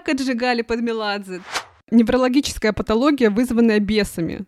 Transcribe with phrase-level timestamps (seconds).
[0.00, 1.40] как отжигали под Меладзе.
[1.90, 4.44] Неврологическая патология, вызванная бесами.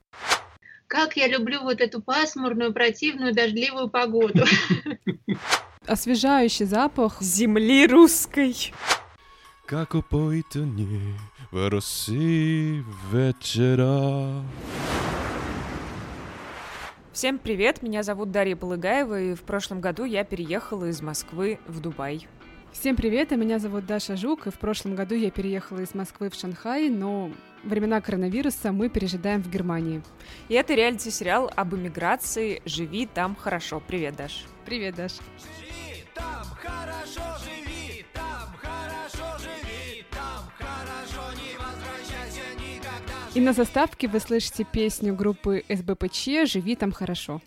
[0.87, 4.45] Как я люблю вот эту пасмурную, противную, дождливую погоду.
[5.87, 8.73] Освежающий запах земли русской.
[9.67, 11.15] Как опойтані
[11.53, 14.45] в росі вечера.
[17.13, 21.81] Всем привет, меня зовут Дарья Полыгаева, и в прошлом году я переехала из Москвы в
[21.81, 22.29] Дубай.
[22.73, 26.29] Всем привет, а меня зовут Даша Жук, и в прошлом году я переехала из Москвы
[26.29, 27.31] в Шанхай, но
[27.65, 30.03] времена коронавируса мы пережидаем в Германии.
[30.49, 33.83] И это реалити-сериал об иммиграции «Живи там хорошо».
[33.85, 34.45] Привет, Даш.
[34.67, 35.13] Привет, Даш.
[35.13, 43.15] Живи там хорошо, живи там хорошо, живи там хорошо, не возвращайся никогда.
[43.35, 47.41] И на заставке вы слышите песню группы СБПЧ «Живи там хорошо».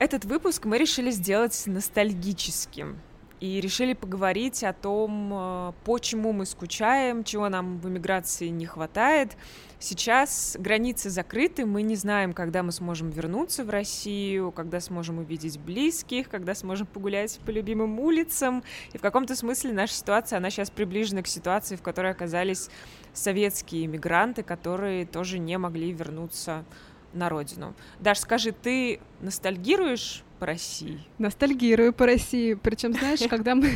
[0.00, 2.98] Этот выпуск мы решили сделать ностальгическим
[3.40, 9.36] и решили поговорить о том, э, почему мы скучаем, чего нам в эмиграции не хватает.
[9.78, 15.58] Сейчас границы закрыты, мы не знаем, когда мы сможем вернуться в Россию, когда сможем увидеть
[15.60, 18.64] близких, когда сможем погулять по любимым улицам.
[18.92, 22.70] И в каком-то смысле наша ситуация, она сейчас приближена к ситуации, в которой оказались
[23.12, 26.64] советские иммигранты, которые тоже не могли вернуться
[27.12, 27.74] на родину.
[28.00, 31.00] Даш, скажи, ты ностальгируешь по России?
[31.18, 32.54] Ностальгирую по России.
[32.54, 33.70] Причем, знаешь, когда мы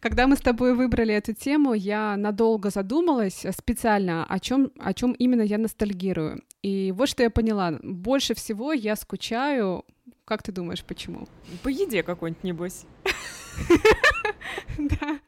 [0.00, 5.12] когда мы с тобой выбрали эту тему, я надолго задумалась специально, о чем, о чем
[5.12, 6.42] именно я ностальгирую.
[6.62, 7.78] И вот что я поняла.
[7.82, 9.84] Больше всего я скучаю.
[10.24, 11.28] Как ты думаешь, почему?
[11.62, 12.84] По еде какой-нибудь, небось.
[14.78, 15.20] Да.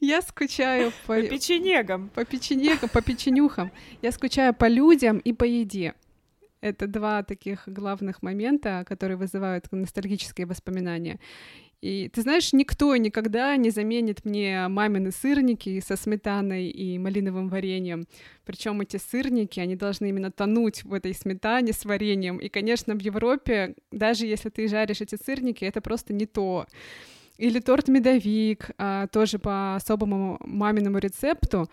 [0.00, 1.14] Я скучаю по...
[1.14, 2.10] По печенегам.
[2.10, 3.72] По печенегам, по печенюхам.
[4.02, 5.94] Я скучаю по людям и по еде.
[6.60, 11.18] Это два таких главных момента, которые вызывают ностальгические воспоминания.
[11.80, 18.08] И ты знаешь, никто никогда не заменит мне мамины сырники со сметаной и малиновым вареньем.
[18.44, 22.38] Причем эти сырники, они должны именно тонуть в этой сметане с вареньем.
[22.38, 26.66] И, конечно, в Европе, даже если ты жаришь эти сырники, это просто не то.
[27.36, 31.70] Или торт медовик, а, тоже по особому маминому рецепту.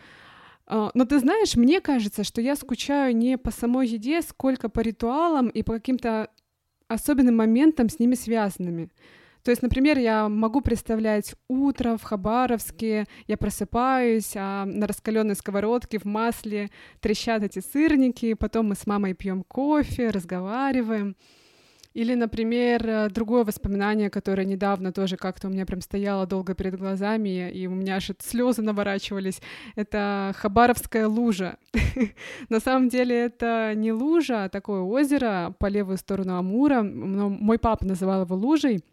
[0.67, 4.79] А, но ты знаешь, мне кажется, что я скучаю не по самой еде, сколько по
[4.79, 6.29] ритуалам и по каким-то
[6.87, 8.89] особенным моментам с ними связанными.
[9.43, 15.99] То есть, например, я могу представлять утро в Хабаровске, я просыпаюсь, а на раскаленной сковородке
[15.99, 21.15] в масле трещат эти сырники, потом мы с мамой пьем кофе, разговариваем.
[21.95, 26.77] Или, например, э, другое воспоминание, которое недавно тоже как-то у меня прям стояло долго перед
[26.77, 29.41] глазами, и у меня аж слезы наворачивались.
[29.77, 31.57] Это Хабаровская лужа.
[32.49, 36.83] На самом деле это не лужа, а такое озеро по левую сторону Амура.
[36.83, 38.83] Мой папа называл его лужей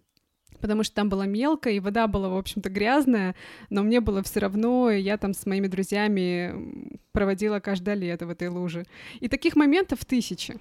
[0.61, 3.35] потому что там было мелко, и вода была, в общем-то, грязная,
[3.69, 6.55] но мне было все равно, и я там с моими друзьями
[7.11, 8.87] проводила каждое лето в этой луже.
[9.19, 10.61] И таких моментов тысячи.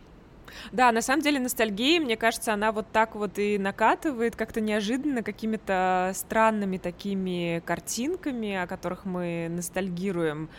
[0.71, 5.23] Да, на самом деле ностальгия, мне кажется, она вот так вот и накатывает как-то неожиданно
[5.23, 10.49] какими-то странными такими картинками, о которых мы ностальгируем.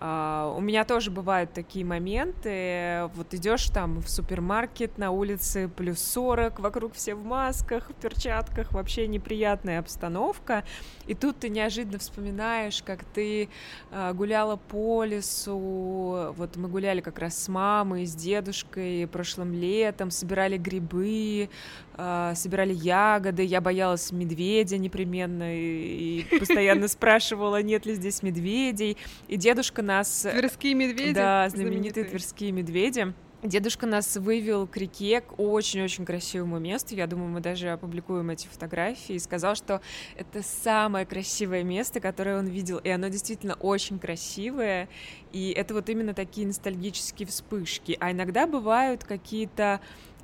[0.00, 3.10] Uh, у меня тоже бывают такие моменты.
[3.16, 8.72] Вот идешь там в супермаркет на улице плюс 40, вокруг все в масках, в перчатках,
[8.72, 10.64] вообще неприятная обстановка.
[11.06, 13.50] И тут ты неожиданно вспоминаешь, как ты
[13.90, 16.32] uh, гуляла по лесу.
[16.34, 21.50] Вот мы гуляли как раз с мамой, с дедушкой прошлым летом, собирали грибы,
[21.98, 23.42] uh, собирали ягоды.
[23.42, 28.96] Я боялась медведя непременно и, и постоянно спрашивала, нет ли здесь медведей.
[29.28, 30.24] И дедушка нас...
[30.24, 31.14] Э, тверские медведи.
[31.14, 33.12] Да, знаменитые, знаменитые тверские медведи.
[33.42, 36.94] Дедушка нас вывел к реке, к очень-очень красивому месту.
[36.94, 39.14] Я думаю, мы даже опубликуем эти фотографии.
[39.14, 39.80] И сказал, что
[40.16, 42.76] это самое красивое место, которое он видел.
[42.78, 44.90] И оно действительно очень красивое.
[45.32, 47.96] И это вот именно такие ностальгические вспышки.
[47.98, 49.80] А иногда бывают какие-то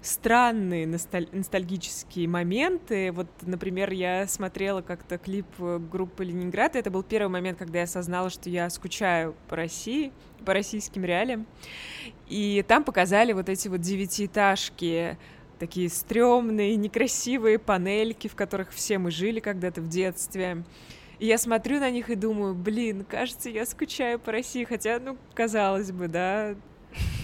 [0.06, 3.12] странные носталь- ностальгические моменты.
[3.12, 7.78] Вот, например, я смотрела как-то клип э, группы Ленинград, и это был первый момент, когда
[7.78, 10.12] я осознала, что я скучаю по России,
[10.44, 11.46] по российским реалиям.
[12.28, 15.18] И там показали вот эти вот девятиэтажки,
[15.58, 20.64] такие стрёмные, некрасивые панельки, в которых все мы жили когда-то в детстве.
[21.18, 25.16] И я смотрю на них и думаю, блин, кажется, я скучаю по России, хотя, ну,
[25.34, 26.54] казалось бы, да,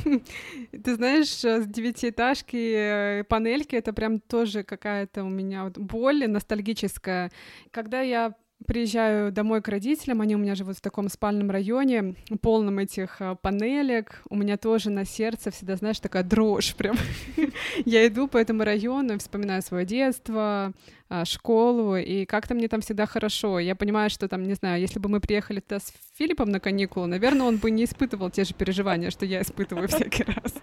[0.84, 7.30] Ты знаешь, э, девятиэтажки, э, панельки— это прям тоже какая-то у меня вот боль ностальгическая.
[7.70, 8.34] Когда я
[8.66, 13.34] приезжаю домой к родителям, они у меня живут в таком спальном районе, полном этих а,
[13.34, 16.96] панелек, у меня тоже на сердце всегда, знаешь, такая дрожь прям.
[17.84, 20.72] Я иду по этому району, вспоминаю свое детство,
[21.08, 23.58] а, школу, и как-то мне там всегда хорошо.
[23.58, 27.06] Я понимаю, что там, не знаю, если бы мы приехали туда с Филиппом на каникулы,
[27.06, 30.54] наверное, он бы не испытывал те же переживания, что я испытываю всякий раз.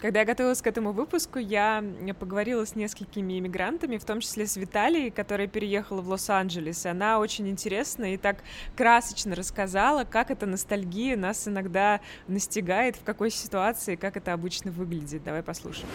[0.00, 1.82] Когда я готовилась к этому выпуску, я
[2.18, 6.84] поговорила с несколькими иммигрантами, в том числе с Виталией, которая переехала в Лос-Анджелес.
[6.86, 8.38] Она очень интересно и так
[8.76, 15.24] красочно рассказала, как эта ностальгия нас иногда настигает, в какой ситуации, как это обычно выглядит.
[15.24, 15.88] Давай послушаем.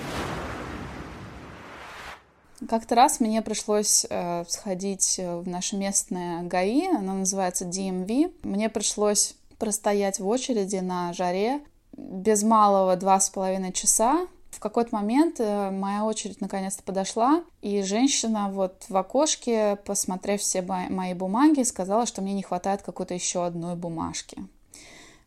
[2.67, 8.33] Как-то раз мне пришлось э, сходить в наше местное ГАИ, оно называется DMV.
[8.43, 11.61] Мне пришлось простоять в очереди на жаре
[11.99, 14.27] без малого два с половиной часа.
[14.51, 20.61] В какой-то момент э, моя очередь наконец-то подошла, и женщина вот в окошке, посмотрев все
[20.61, 24.43] мои бумаги, сказала, что мне не хватает какой-то еще одной бумажки.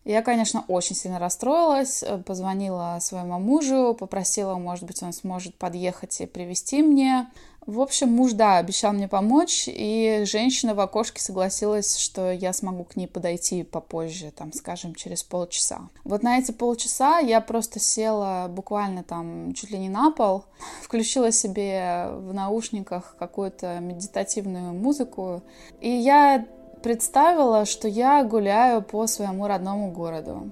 [0.05, 6.21] Я, конечно, очень сильно расстроилась, э, позвонила своему мужу, попросила, может быть, он сможет подъехать
[6.21, 7.31] и привезти мне.
[7.65, 12.83] В общем, муж, да, обещал мне помочь, и женщина в окошке согласилась, что я смогу
[12.83, 15.83] к ней подойти попозже, там, скажем, через полчаса.
[16.03, 20.45] Вот на эти полчаса я просто села буквально там чуть ли не на пол,
[20.83, 25.43] включила себе в наушниках какую-то медитативную музыку,
[25.81, 26.45] и я
[26.83, 30.51] представила, что я гуляю по своему родному городу.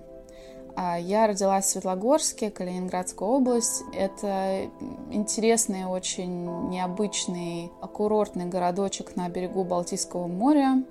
[0.82, 3.82] А, я родилась в Светлогорске, Калининградская область.
[3.92, 4.70] Это
[5.10, 10.82] интересный, очень необычный, курортный городочек на берегу Балтийского моря.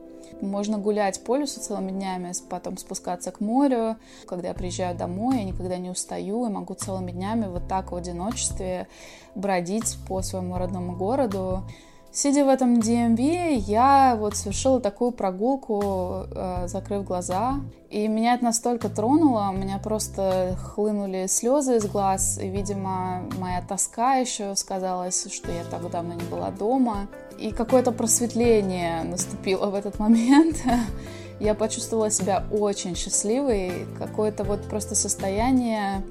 [0.42, 3.96] Можно гулять по лесу целыми днями, потом спускаться к морю.
[4.28, 7.96] Когда я приезжаю домой, я никогда не устаю и могу целыми днями вот так в
[7.96, 8.88] одиночестве
[9.34, 11.64] бродить по своему родному городу.
[12.12, 17.62] Сидя в этом DMV, я вот совершила такую прогулку, э, закрыв глаза.
[17.92, 22.40] И меня это настолько тронуло, у меня просто хлынули слезы из глаз.
[22.42, 27.08] И, видимо, моя тоска еще сказалась, что я так давно не была дома.
[27.38, 30.58] И какое-то просветление наступило в этот момент.
[31.40, 33.88] Я почувствовала себя очень счастливой.
[33.98, 36.04] Какое-то вот просто состояние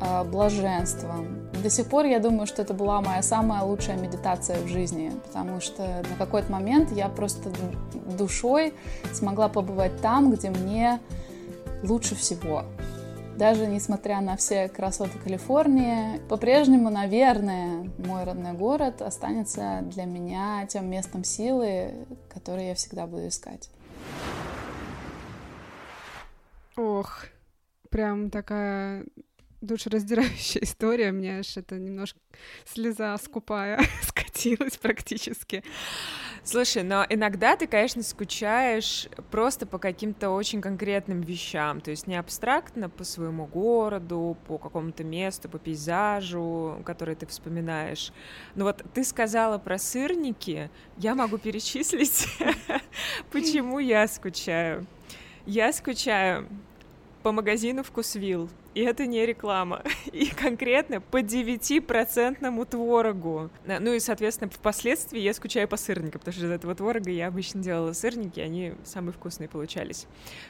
[0.00, 1.14] э, блаженства.
[1.62, 5.60] До сих пор я думаю, что это была моя самая лучшая медитация в жизни, потому
[5.60, 7.50] что на какой-то момент я просто
[8.16, 8.74] душой
[9.12, 11.00] смогла побывать там, где мне
[11.82, 12.64] лучше всего.
[13.36, 20.88] Даже несмотря на все красоты Калифорнии, по-прежнему, наверное, мой родной город останется для меня тем
[20.88, 23.70] местом силы, которое я всегда буду искать.
[26.76, 27.24] Ох,
[27.90, 29.04] прям такая
[29.64, 31.12] душераздирающая история.
[31.12, 32.18] Мне аж это немножко
[32.64, 35.62] слеза скупая скатилась практически.
[36.42, 42.16] Слушай, но иногда ты, конечно, скучаешь просто по каким-то очень конкретным вещам, то есть не
[42.16, 48.12] абстрактно по своему городу, по какому-то месту, по пейзажу, который ты вспоминаешь.
[48.54, 52.28] Но вот ты сказала про сырники, я могу перечислить,
[53.32, 54.86] почему я скучаю.
[55.46, 56.46] Я скучаю
[57.22, 59.82] по магазину «Вкусвилл», и это не реклама.
[60.12, 63.50] И конкретно по 9% творогу.
[63.66, 67.62] Ну и, соответственно, впоследствии я скучаю по сырникам, потому что из этого творога я обычно
[67.62, 70.06] делала сырники, они самые вкусные получались.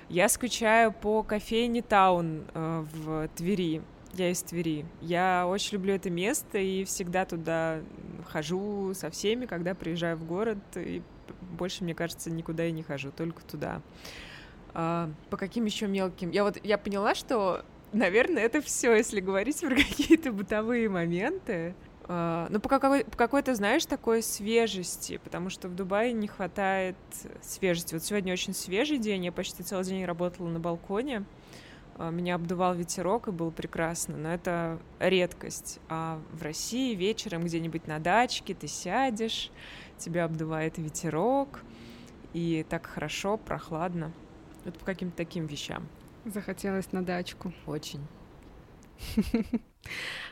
[0.08, 3.82] Я скучаю по кофейне Таун э, в Твери.
[4.14, 4.86] Я из Твери.
[5.00, 7.80] Я очень люблю это место и всегда туда
[8.26, 10.58] хожу со всеми, когда приезжаю в город.
[10.76, 11.02] И
[11.58, 13.82] больше, мне кажется, никуда я не хожу, только туда.
[14.72, 16.30] А, по каким еще мелким?
[16.30, 17.64] Я вот я поняла, что
[17.94, 21.74] наверное, это все, если говорить про какие-то бытовые моменты.
[22.06, 26.96] Uh, ну, по, какой, по какой-то, знаешь, такой свежести, потому что в Дубае не хватает
[27.40, 27.94] свежести.
[27.94, 31.24] Вот сегодня очень свежий день, я почти целый день работала на балконе,
[31.96, 35.80] uh, меня обдувал ветерок, и было прекрасно, но это редкость.
[35.88, 39.50] А в России вечером где-нибудь на дачке ты сядешь,
[39.96, 41.62] тебя обдувает ветерок,
[42.34, 44.12] и так хорошо, прохладно.
[44.66, 45.88] Вот по каким-то таким вещам.
[46.24, 47.52] Захотелось на дачку.
[47.66, 48.06] Очень.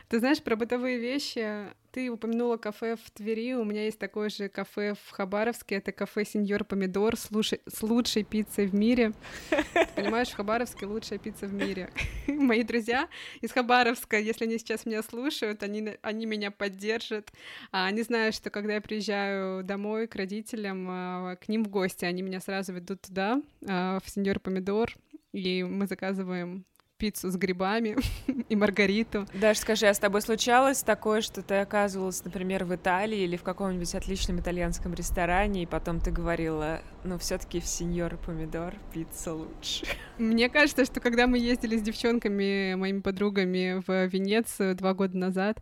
[0.09, 4.49] Ты знаешь, про бытовые вещи ты упомянула кафе в Твери, у меня есть такое же
[4.49, 9.13] кафе в Хабаровске, это кафе «Сеньор Помидор» с, лучшей, с лучшей пиццей в мире.
[9.51, 11.91] Ты понимаешь, в Хабаровске лучшая пицца в мире.
[12.27, 13.07] Мои друзья
[13.41, 17.31] из Хабаровска, если они сейчас меня слушают, они, они меня поддержат.
[17.71, 22.05] А они знают, что когда я приезжаю домой к родителям, а, к ним в гости,
[22.05, 24.95] они меня сразу ведут туда, а, в «Сеньор Помидор»,
[25.33, 26.65] и мы заказываем
[26.97, 27.97] пиццу с грибами
[28.49, 29.27] и маргариту.
[29.33, 33.43] Даш, скажи, а с тобой случалось такое, что ты оказывалась, например, в Италии или в
[33.43, 39.33] каком-нибудь отличном итальянском ресторане, и потом ты говорила, ну, все таки в сеньор помидор пицца
[39.33, 39.85] лучше?
[40.17, 45.61] Мне кажется, что когда мы ездили с девчонками, моими подругами в Венецию два года назад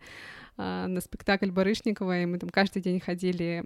[0.58, 3.64] а, на спектакль Барышникова, и мы там каждый день ходили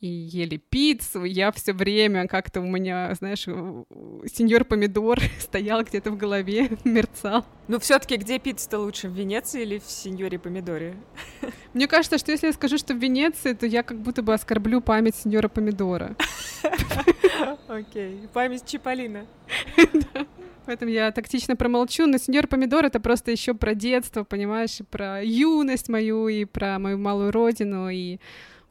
[0.00, 6.16] и ели пиццу, я все время как-то у меня, знаешь, сеньор помидор стоял где-то в
[6.16, 7.46] голове, мерцал.
[7.68, 10.96] Ну, все-таки где пицца-то лучше, в Венеции или в сеньоре помидоре?
[11.74, 14.80] Мне кажется, что если я скажу, что в Венеции, то я как будто бы оскорблю
[14.80, 16.14] память сеньора помидора.
[17.68, 19.26] Окей, память Чиполлина.
[20.66, 25.88] Поэтому я тактично промолчу, но сеньор помидор это просто еще про детство, понимаешь, про юность
[25.88, 28.18] мою и про мою малую родину и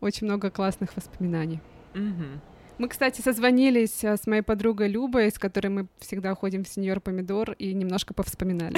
[0.06, 1.60] очень много классных воспоминаний.
[1.94, 2.42] Мгм.
[2.78, 7.00] Мы, кстати, созвонились а, с моей подругой Любой, с которой мы всегда ходим в сеньор
[7.00, 8.78] помидор и немножко повспоминали.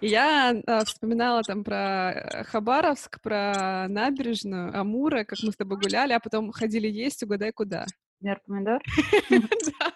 [0.00, 6.12] Я а, вспоминала там про э, Хабаровск, про набережную, Амура, как мы с тобой гуляли,
[6.12, 7.86] а потом ходили есть, угадай куда.
[8.20, 8.82] Например, помидор.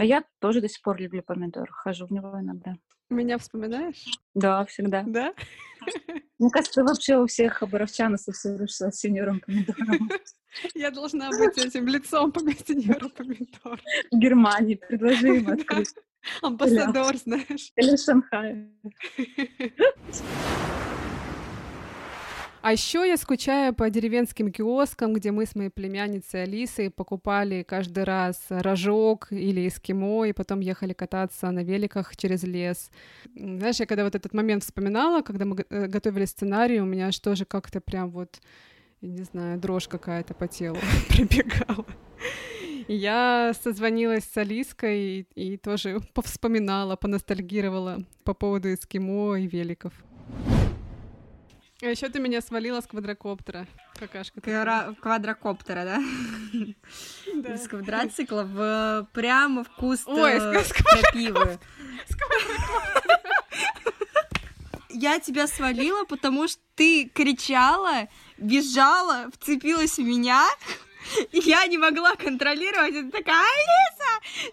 [0.00, 1.68] А я тоже до сих пор люблю помидор.
[1.72, 2.76] Хожу в него иногда.
[3.10, 4.04] Меня вспоминаешь?
[4.34, 5.02] Да, всегда.
[5.06, 5.32] Да?
[6.38, 10.10] Мне кажется, вообще у всех хабаровчан ассоциируешься с сеньором помидором.
[10.74, 13.80] Я должна быть этим лицом по сеньора помидор.
[14.10, 15.94] В Германии предложи им открыть.
[16.42, 17.72] Амбассадор, знаешь.
[17.76, 18.70] Или в Шанхае.
[22.60, 28.04] А еще я скучаю по деревенским киоскам, где мы с моей племянницей Алисой покупали каждый
[28.04, 32.90] раз рожок или эскимо, и потом ехали кататься на великах через лес.
[33.36, 37.18] Знаешь, я когда вот этот момент вспоминала, когда мы э, готовили сценарий, у меня аж
[37.20, 38.40] тоже как-то прям вот,
[39.02, 41.86] не знаю, дрожь какая-то по телу пробегала.
[42.88, 49.92] Я созвонилась с Алиской и, и тоже повспоминала, поностальгировала по поводу эскимо и великов.
[51.80, 53.66] А еще ты меня свалила с квадрокоптера.
[53.98, 54.40] Какашка.
[54.40, 56.02] ты Квадра- квадрокоптера, да?
[57.34, 57.56] Да.
[57.56, 61.58] С квадроцикла в прямо в куст Ой, э, с- с крапивы.
[64.90, 68.08] Я тебя свалила, потому что ты кричала,
[68.38, 70.44] бежала, вцепилась в меня,
[71.30, 72.94] и я не могла контролировать.
[72.94, 73.97] Ты такая, Алиса,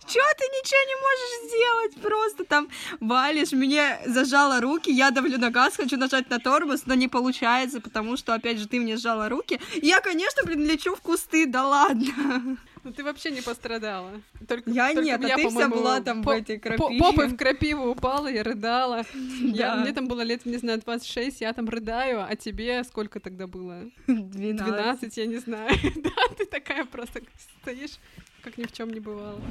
[0.02, 2.02] что ты ничего не можешь сделать?
[2.02, 6.94] Просто там валишь, мне зажала руки, я давлю на газ, хочу нажать на тормоз, но
[6.94, 9.60] не получается, потому что, опять же, ты мне сжала руки.
[9.82, 12.58] Я, конечно, блин, лечу в кусты, да ладно.
[12.86, 14.12] Ну ты вообще не пострадала.
[14.48, 17.00] Только, Я только нет, а ты вся была там в по- этой по- крапиве.
[17.00, 19.02] Попой в крапиву упала, я рыдала.
[19.42, 23.48] Я, мне там было лет, не знаю, 26, я там рыдаю, а тебе сколько тогда
[23.48, 23.90] было?
[24.06, 24.66] 12.
[24.66, 25.70] 12, я не знаю.
[25.96, 27.22] Да, ты такая просто
[27.62, 27.98] стоишь,
[28.44, 29.42] как ни в чем не бывало.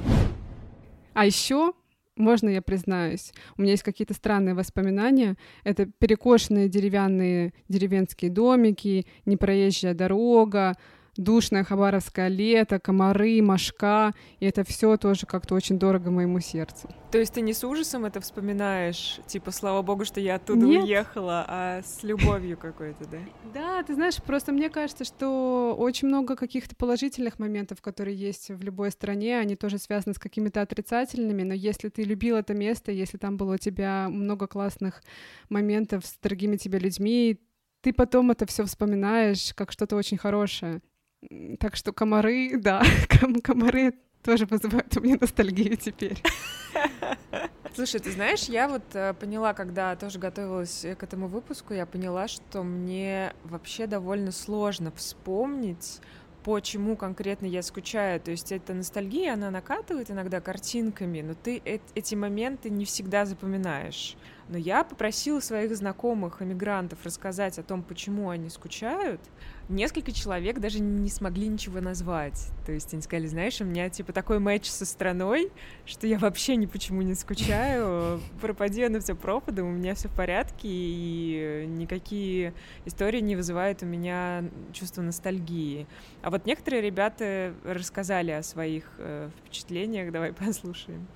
[1.13, 1.73] А еще
[2.15, 5.35] можно я признаюсь, у меня есть какие-то странные воспоминания.
[5.65, 10.77] Это перекошенные деревянные деревенские домики, непроезжая дорога,
[11.17, 14.13] душное хабаровское лето, комары, мошка.
[14.39, 16.89] И это все тоже как-то очень дорого моему сердцу.
[17.11, 19.19] То есть ты не с ужасом это вспоминаешь?
[19.25, 20.83] Типа, слава богу, что я оттуда Нет.
[20.83, 23.17] уехала, а с любовью какой-то, да?
[23.53, 28.61] Да, ты знаешь, просто мне кажется, что очень много каких-то положительных моментов, которые есть в
[28.61, 33.17] любой стране, они тоже связаны с какими-то отрицательными, но если ты любил это место, если
[33.17, 35.01] там было у тебя много классных
[35.47, 37.39] моментов с дорогими тебе людьми,
[37.81, 40.81] ты потом это все вспоминаешь как что-то очень хорошее.
[41.59, 42.83] Так что комары, да,
[43.19, 46.21] ком- комары тоже вызывают у меня ностальгию теперь.
[47.75, 51.85] Слушай, ты знаешь, я вот э, поняла, когда тоже готовилась э, к этому выпуску, я
[51.85, 55.99] поняла, что мне вообще довольно сложно вспомнить,
[56.45, 58.21] почему конкретно я скучаю.
[58.21, 64.15] То есть эта ностальгия, она накатывает иногда картинками, но ты эти моменты не всегда запоминаешь.
[64.47, 69.19] Но я попросила своих знакомых эмигрантов рассказать о том, почему они скучают.
[69.69, 72.49] Несколько человек даже не смогли ничего назвать.
[72.63, 75.51] То есть они сказали, знаешь, у меня типа такой матч со страной,
[75.85, 78.21] что я вообще ни почему не скучаю.
[78.41, 82.53] Пропади оно все пропадом, у меня все в порядке, и никакие
[82.85, 85.87] истории не вызывают у меня чувство ностальгии.
[86.21, 90.11] А вот некоторые ребята рассказали о своих э, впечатлениях.
[90.11, 91.07] Давай послушаем.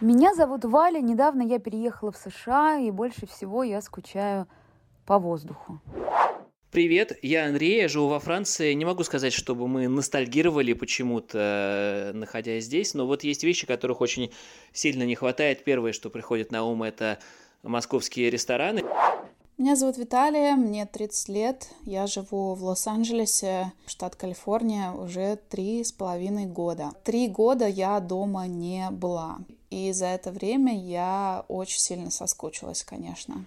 [0.00, 1.00] Меня зовут Валя.
[1.00, 4.46] Недавно я переехала в США, и больше всего я скучаю
[5.04, 5.80] по воздуху.
[6.70, 8.74] Привет, я Андрей, я живу во Франции.
[8.74, 14.30] Не могу сказать, чтобы мы ностальгировали почему-то, находясь здесь, но вот есть вещи, которых очень
[14.72, 15.64] сильно не хватает.
[15.64, 17.18] Первое, что приходит на ум, это
[17.64, 18.84] московские рестораны.
[19.58, 21.68] Меня зовут Виталия, мне 30 лет.
[21.82, 26.92] Я живу в Лос-Анджелесе, штат Калифорния, уже три с половиной года.
[27.02, 29.38] Три года я дома не была.
[29.70, 33.46] И за это время я очень сильно соскучилась, конечно.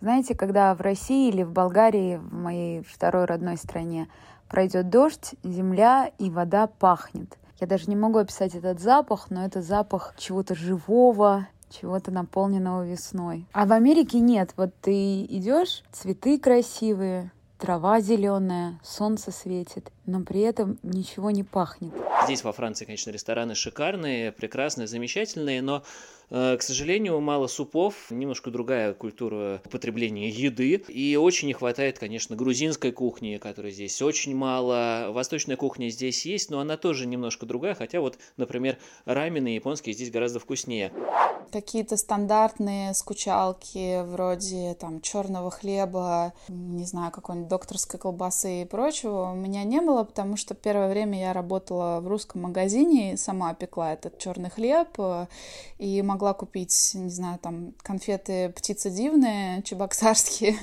[0.00, 4.08] Знаете, когда в России или в Болгарии, в моей второй родной стране,
[4.48, 7.38] пройдет дождь, земля и вода пахнет.
[7.60, 11.46] Я даже не могу описать этот запах, но это запах чего-то живого,
[11.80, 13.46] чего-то наполненного весной.
[13.52, 14.52] А в Америке нет.
[14.56, 21.92] Вот ты идешь, цветы красивые, трава зеленая, солнце светит, но при этом ничего не пахнет.
[22.24, 25.82] Здесь во Франции, конечно, рестораны шикарные, прекрасные, замечательные, но
[26.34, 30.82] к сожалению, мало супов, немножко другая культура употребления еды.
[30.88, 35.10] И очень не хватает, конечно, грузинской кухни, которой здесь очень мало.
[35.10, 40.10] Восточная кухня здесь есть, но она тоже немножко другая, хотя вот, например, рамены японские здесь
[40.10, 40.92] гораздо вкуснее.
[41.52, 49.34] Какие-то стандартные скучалки вроде там черного хлеба, не знаю, какой-нибудь докторской колбасы и прочего у
[49.34, 54.18] меня не было, потому что первое время я работала в русском магазине сама пекла этот
[54.18, 55.26] черный хлеб э,
[55.78, 60.56] и могла купить, не знаю, там конфеты «Птицы дивные», чебоксарские.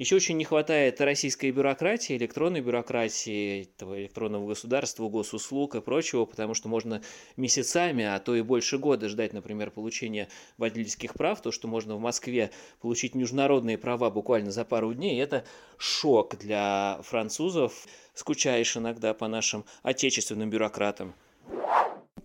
[0.00, 6.54] Еще очень не хватает российской бюрократии, электронной бюрократии, этого электронного государства, госуслуг и прочего, потому
[6.54, 7.02] что можно
[7.36, 12.00] месяцами, а то и больше года ждать, например, получения водительских прав, то, что можно в
[12.00, 15.44] Москве получить международные права буквально за пару дней, это
[15.76, 17.86] шок для французов.
[18.14, 21.12] Скучаешь иногда по нашим отечественным бюрократам.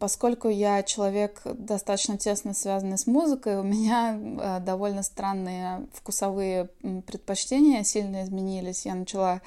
[0.06, 6.70] Поскольку я человек достаточно тесно связанный с музыкой, у меня э, довольно странные вкусовые
[7.08, 8.86] предпочтения сильно изменились.
[8.86, 9.42] Я начала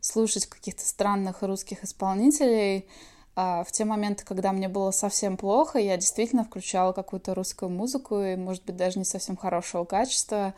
[0.00, 2.86] слушать каких-то странных русских исполнителей.
[3.34, 8.20] А в те моменты, когда мне было совсем плохо, я действительно включала какую-то русскую музыку,
[8.20, 10.54] и, может быть, даже не совсем хорошего качества.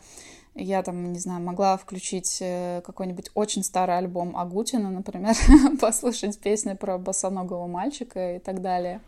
[0.60, 5.36] Я там, не знаю, могла включить э, какой-нибудь очень старый альбом Агутина, например,
[5.80, 9.00] послушать песни про босоногого мальчика и так далее.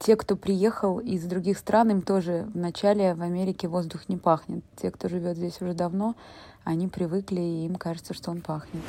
[0.00, 4.64] Те, кто приехал из других стран, им тоже вначале в Америке воздух не пахнет.
[4.76, 6.16] Те, кто живет здесь уже давно,
[6.64, 8.82] они привыкли, и им кажется, что он пахнет.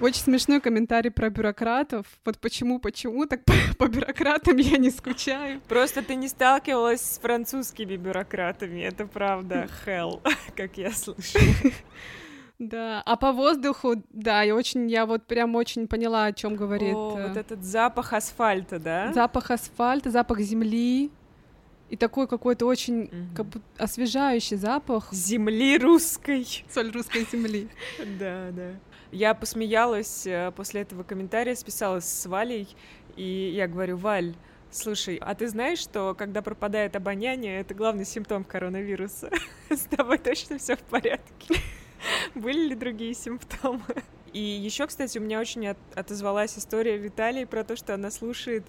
[0.00, 2.06] Очень смешной комментарий про бюрократов.
[2.24, 5.60] Вот почему, почему так по, по бюрократам я не скучаю.
[5.68, 10.20] Просто ты не сталкивалась с французскими бюрократами, это правда hell,
[10.56, 11.38] как я слышу.
[12.58, 16.94] Да, а по воздуху, да, я очень, я вот прям очень поняла, о чем говорит.
[16.94, 19.12] О, вот этот запах асфальта, да?
[19.12, 21.10] Запах асфальта, запах земли.
[21.90, 23.36] И такой какой-то очень mm-hmm.
[23.36, 25.12] как будто освежающий запах.
[25.12, 26.64] Земли русской.
[26.70, 27.68] Соль русской земли.
[28.18, 28.70] Да, да.
[29.14, 32.66] Я посмеялась э, после этого комментария, списалась с Валей,
[33.14, 34.34] и я говорю, Валь,
[34.72, 39.30] Слушай, а ты знаешь, что когда пропадает обоняние, это главный симптом коронавируса?
[39.70, 41.60] С тобой точно все в порядке?
[42.34, 43.84] Были ли другие симптомы?
[44.32, 48.64] И еще, кстати, у меня очень от отозвалась история Виталии про то, что она слушает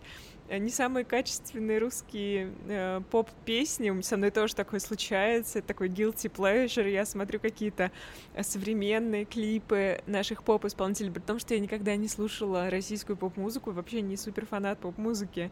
[0.49, 4.01] не самые качественные русские э, поп-песни.
[4.01, 6.89] Со мной тоже такое случается, такой guilty pleasure.
[6.89, 7.91] Я смотрю какие-то
[8.33, 14.01] э, современные клипы наших поп-исполнителей, при том, что я никогда не слушала российскую поп-музыку, вообще
[14.01, 15.51] не супер фанат поп-музыки.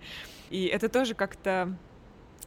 [0.49, 1.75] И это тоже как-то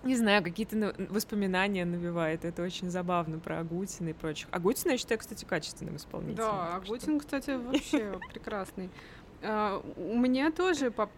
[0.07, 2.45] не знаю, какие-то воспоминания навевает.
[2.45, 4.49] Это очень забавно про Агутина и прочих.
[4.51, 6.37] Агутина, я считаю, кстати, качественным исполнителем.
[6.37, 7.21] Да, Агутин, что...
[7.21, 8.91] кстати, вообще прекрасный.
[9.43, 11.11] Uh, у меня тоже поп-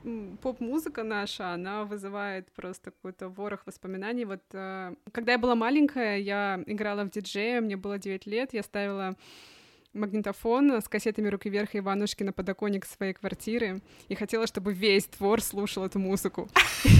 [0.42, 4.24] поп-музыка наша, она вызывает просто какой-то ворох воспоминаний.
[4.24, 8.62] Вот uh, когда я была маленькая, я играла в диджея, мне было 9 лет, я
[8.62, 9.16] ставила
[9.94, 15.06] магнитофон с кассетами «Руки вверх» и Иванушки на подоконник своей квартиры и хотела, чтобы весь
[15.06, 16.48] двор слушал эту музыку.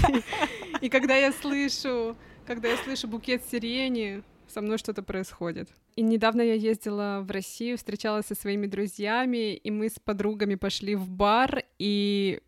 [0.81, 5.69] И когда я слышу, когда я слышу букет сирени, со мной что-то происходит.
[5.95, 10.95] И недавно я ездила в Россию, встречалась со своими друзьями, и мы с подругами пошли
[10.95, 12.39] в бар, и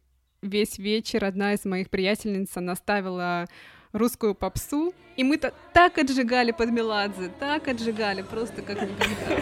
[0.42, 3.48] весь вечер одна из моих приятельниц наставила
[3.92, 9.38] русскую попсу, и мы -то так отжигали под Меладзе, так отжигали, просто как никогда.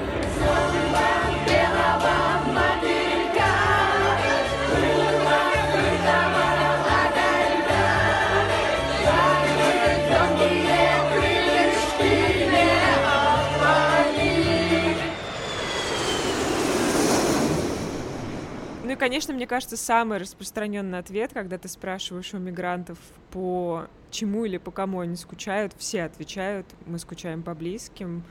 [19.00, 23.00] Конечно, мне кажется, самый распространенный ответ, когда ты спрашиваешь у мигрантов,
[23.32, 28.24] по чему или по кому они скучают, все отвечают, мы скучаем по близким.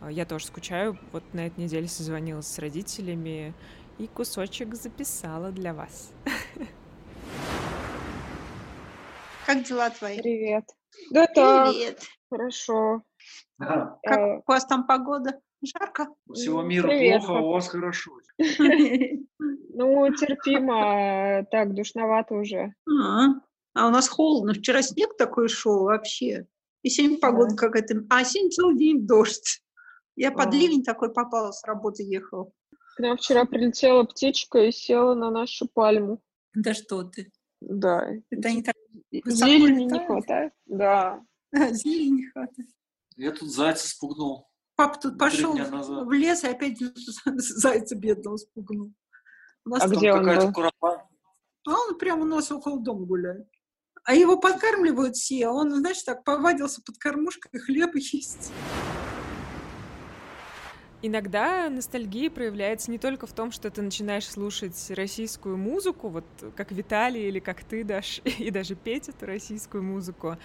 [0.00, 0.98] А, я тоже скучаю.
[1.12, 3.54] Вот на этой неделе созвонилась с родителями
[3.98, 6.12] и кусочек записала для вас.
[9.46, 10.18] Как дела твои?
[10.20, 10.64] Привет.
[11.10, 12.02] Да так, Привет.
[12.30, 13.02] хорошо.
[13.58, 13.98] Да.
[14.02, 15.40] Как Э, у вас там погода?
[15.62, 16.08] Жарко?
[16.32, 18.12] Всего мира Привет, плохо, а у вас хорошо.
[19.72, 22.74] Ну, терпимо, так, душновато уже.
[22.86, 23.28] А,
[23.72, 24.52] а у нас холодно.
[24.52, 26.46] Вчера снег такой шел вообще.
[26.82, 28.04] И сегодня погода какая-то.
[28.10, 29.62] А сегодня целый день дождь.
[30.16, 30.50] Я под А.
[30.50, 32.50] ливень такой попала, с работы ехала.
[32.96, 36.20] К нам вчера прилетела птичка и села на нашу пальму.
[36.52, 37.32] Да что ты.
[37.60, 38.06] Да.
[38.28, 38.74] Это они так
[39.10, 40.52] Зелени не хватает?
[40.66, 41.24] Да.
[41.52, 42.68] Зелени не хватает.
[43.16, 44.49] Я тут зайца спугнул.
[44.80, 46.78] Папа тут пошел в лес и опять
[47.26, 48.94] зайца бедного спугнул.
[49.66, 50.52] У нас А там где он Какая-то был?
[50.54, 51.06] куропа.
[51.68, 53.46] А он прямо у нас около дома гуляет.
[54.04, 58.52] А его подкармливают все, а он, знаешь, так повадился под кормушкой хлеб есть.
[61.02, 66.72] Иногда ностальгия проявляется не только в том, что ты начинаешь слушать российскую музыку, вот как
[66.72, 70.36] Виталий или как ты, Даш, и даже петь эту российскую музыку,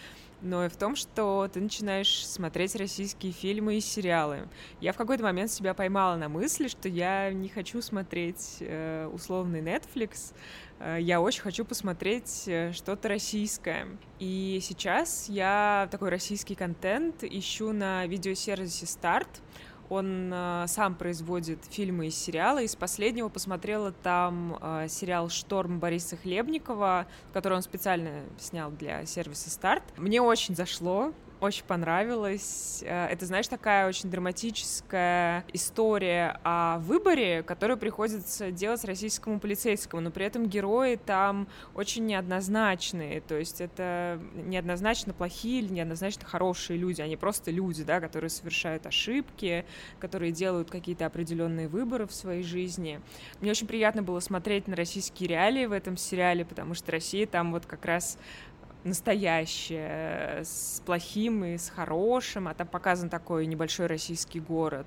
[0.41, 4.48] но и в том, что ты начинаешь смотреть российские фильмы и сериалы.
[4.80, 9.62] Я в какой-то момент себя поймала на мысли, что я не хочу смотреть э, условный
[9.62, 10.34] Netflix,
[10.80, 13.88] э, я очень хочу посмотреть э, что-то российское.
[14.20, 19.41] И сейчас я такой российский контент ищу на видеосервисе Старт.
[19.89, 22.65] Он э, сам производит фильмы и сериалы.
[22.65, 29.50] Из последнего посмотрела там э, сериал «Шторм» Бориса Хлебникова, который он специально снял для сервиса
[29.50, 29.84] «Старт».
[29.98, 32.84] Мне очень зашло, очень понравилось.
[32.86, 40.12] Э, Это, знаешь, такая очень драматическая история о выборе, которую приходится делать российскому полицейскому, но
[40.12, 47.02] при этом герои там очень неоднозначные, то есть это неоднозначно плохие или неоднозначно хорошие люди,
[47.02, 49.65] они просто люди, да, которые совершают ошибки,
[50.00, 53.02] которые делают какие-то определенные выборы в своей жизни.
[53.41, 57.52] Мне очень приятно было смотреть на российские реалии в этом сериале, потому что Россия там
[57.52, 58.17] вот как раз
[58.86, 64.86] настоящее, с плохим и с хорошим, а там показан такой небольшой российский город.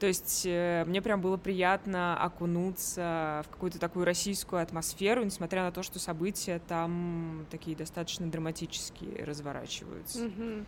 [0.00, 5.72] То есть э, мне прям было приятно окунуться в какую-то такую российскую атмосферу, несмотря на
[5.72, 10.24] то, что события там такие достаточно драматические разворачиваются.
[10.24, 10.66] Мгм.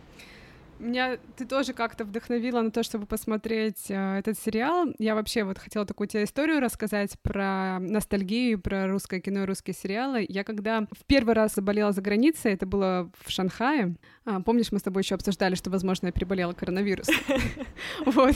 [0.79, 4.87] Меня ты тоже как-то вдохновила на то, чтобы посмотреть э, этот сериал.
[4.99, 9.73] Я вообще вот хотела такую тебе историю рассказать про ностальгию, про русское кино и русские
[9.73, 10.25] сериалы.
[10.27, 13.95] Я когда в первый раз заболела за границей, это было в Шанхае.
[14.25, 17.15] А, помнишь, мы с тобой еще обсуждали, что, возможно, я переболела коронавирусом.
[18.05, 18.35] Вот.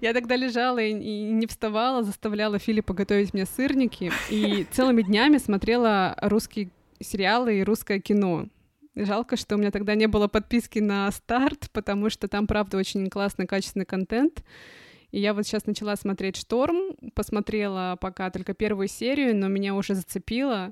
[0.00, 6.16] Я тогда лежала и не вставала, заставляла Филиппа готовить мне сырники и целыми днями смотрела
[6.20, 8.46] русские сериалы и русское кино.
[8.96, 13.08] Жалко, что у меня тогда не было подписки на старт, потому что там, правда, очень
[13.10, 14.44] классный, качественный контент.
[15.10, 19.94] И я вот сейчас начала смотреть «Шторм», посмотрела пока только первую серию, но меня уже
[19.94, 20.70] зацепило.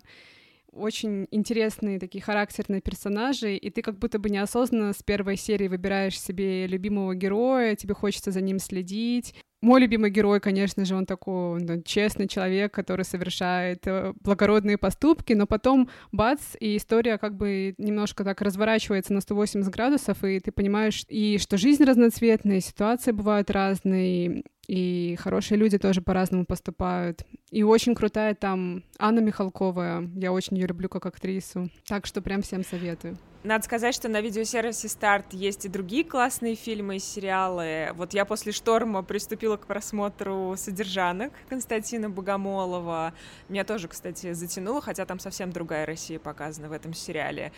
[0.72, 6.18] Очень интересные такие характерные персонажи, и ты как будто бы неосознанно с первой серии выбираешь
[6.18, 9.34] себе любимого героя, тебе хочется за ним следить.
[9.62, 15.34] Мой любимый герой, конечно же, он такой он честный человек, который совершает э, благородные поступки,
[15.34, 20.50] но потом бац, и история как бы немножко так разворачивается на 180 градусов, и ты
[20.50, 27.22] понимаешь, и что жизнь разноцветная, и ситуации бывают разные, и хорошие люди тоже по-разному поступают.
[27.52, 32.42] И очень крутая там Анна Михалкова, я очень ее люблю как актрису, так что прям
[32.42, 33.16] всем советую.
[33.44, 37.88] Надо сказать, что на видеосервисе Старт есть и другие классные фильмы и сериалы.
[37.94, 43.14] Вот я после «Шторма» приступила к просмотру «Содержанок» Константина Богомолова.
[43.48, 47.50] Меня тоже, кстати, затянуло, хотя там совсем другая Россия показана в этом сериале.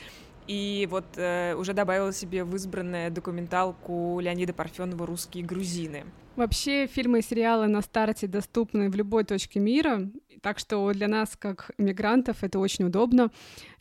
[0.47, 6.05] И вот э, уже добавила себе в избранное документалку Леонида Парфенова «Русские грузины».
[6.37, 10.01] Вообще фильмы и сериалы на старте доступны в любой точке мира,
[10.45, 13.31] так что для нас, как иммигрантов, это очень удобно.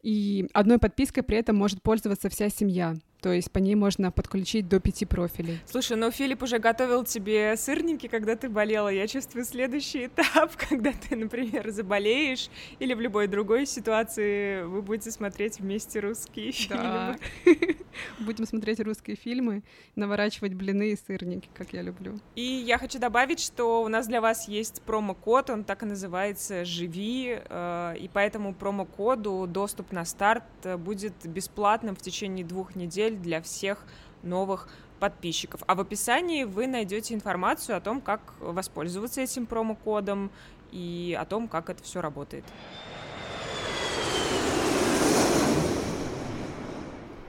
[0.01, 2.95] И одной подпиской при этом может пользоваться вся семья.
[3.23, 5.57] То есть по ней можно подключить до пяти профилей.
[5.65, 8.89] Слушай, ну Филипп уже готовил тебе сырники, когда ты болела.
[8.89, 15.09] Я чувствую следующий этап, когда ты, например, заболеешь или в любой другой ситуации вы будете
[15.09, 17.15] смотреть вместе русские Да.
[17.45, 17.77] фильмы.
[18.19, 19.63] Будем смотреть русские фильмы,
[19.95, 22.19] наворачивать блины и сырники, как я люблю.
[22.35, 26.65] И я хочу добавить, что у нас для вас есть промокод, он так и называется
[26.65, 30.43] «Живи», э, и по этому промокоду доступ на старт
[30.79, 33.85] будет бесплатным в течение двух недель для всех
[34.23, 35.61] новых подписчиков.
[35.67, 40.31] А в описании вы найдете информацию о том, как воспользоваться этим промокодом
[40.71, 42.45] и о том, как это все работает.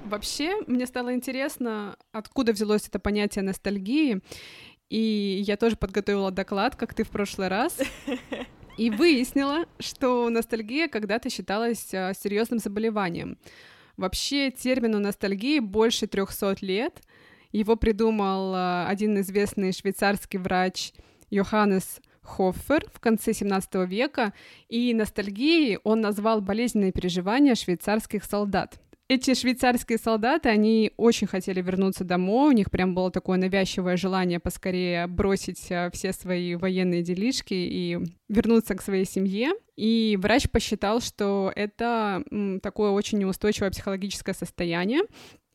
[0.04, 4.20] Вообще, мне стало интересно, откуда взялось это понятие ностальгии.
[4.90, 7.76] И я тоже подготовила доклад, как ты в прошлый раз.
[8.76, 13.38] И выяснила, что ностальгия когда-то считалась а, серьезным заболеванием.
[13.96, 17.00] Вообще термину ностальгии больше 300 лет.
[17.52, 20.92] Его придумал э, один известный швейцарский врач
[21.30, 24.32] Йоханнес Хоффер в конце 17 века,
[24.68, 28.80] и ностальгией он назвал болезненные переживания швейцарских солдат.
[29.06, 34.40] Эти швейцарские солдаты, они очень хотели вернуться домой, у них прям было такое навязчивое желание
[34.40, 37.98] поскорее бросить э, все свои военные делишки и
[38.30, 39.52] вернуться к своей семье.
[39.76, 42.24] И врач посчитал, что это
[42.62, 45.02] такое очень неустойчивое психологическое состояние,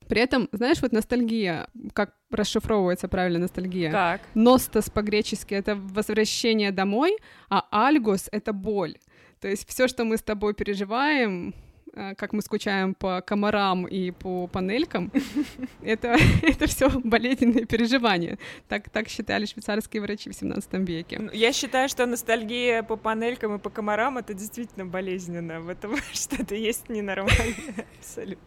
[0.09, 3.91] при этом, знаешь, вот ностальгия, как расшифровывается правильно ностальгия?
[3.91, 4.21] Как?
[4.33, 7.15] Ностос по-гречески— это возвращение домой,
[7.47, 8.97] а альгос— это боль.
[9.39, 11.53] То есть все, что мы с тобой переживаем,
[11.93, 15.11] как мы скучаем по комарам и по панелькам,
[15.83, 18.37] это, это все болезненные переживания.
[18.67, 21.19] Так, так считали швейцарские врачи в 17 веке.
[21.19, 25.61] Ну, Я считаю, что ностальгия по панелькам и по комарам это действительно болезненно.
[25.61, 27.85] В этом что-то есть ненормальное.
[27.99, 28.43] Абсолютно.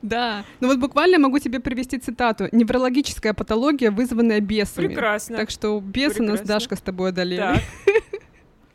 [0.00, 2.48] Да, ну вот буквально могу тебе привести цитату.
[2.52, 4.86] Неврологическая патология, вызванная бесами.
[4.86, 5.36] Прекрасно.
[5.36, 6.46] Так что бесы нас Прекрасно.
[6.46, 7.38] Дашка с тобой одолели.
[7.40, 7.62] Так.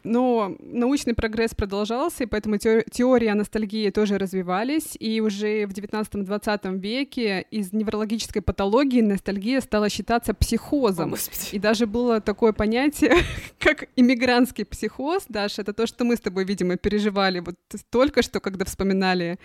[0.04, 6.78] Но научный прогресс продолжался, и поэтому теор- теория ностальгии тоже развивались, и уже в 19-20
[6.80, 11.16] веке из неврологической патологии ностальгия стала считаться психозом.
[11.52, 13.16] и даже было такое понятие,
[13.60, 17.56] как иммигрантский психоз, Даша, это то, что мы с тобой, видимо, переживали вот
[17.90, 19.40] только что, когда вспоминали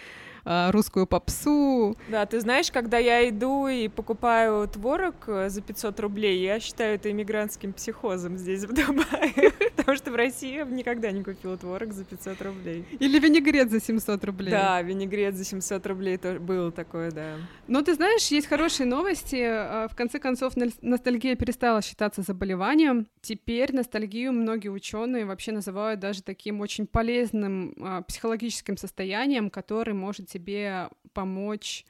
[0.73, 1.97] русскую попсу.
[2.09, 6.95] Да, ты знаешь, когда я иду и покупаю творог э, за 500 рублей, я считаю
[6.95, 9.53] это иммигрантским психозом здесь, в Дубае.
[9.77, 12.85] Потому что в России я бы никогда не купила творог за 500 рублей.
[12.99, 14.51] Или винегрет за 700 рублей.
[14.51, 17.37] Да, винегрет за 700 рублей тоже было такое, да.
[17.67, 19.43] Но ты знаешь, есть хорошие новости.
[19.43, 23.07] А, В конце концов, носталь- ностальгия перестала считаться заболеванием.
[23.21, 27.75] Теперь ностальгию многие ученые вообще называют даже таким очень полезным
[28.09, 31.85] психологическим состоянием, который может тебе помочь